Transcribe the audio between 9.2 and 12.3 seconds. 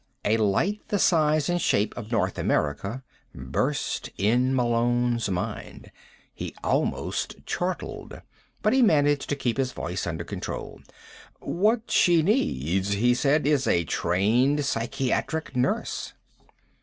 to keep his voice under control. "What she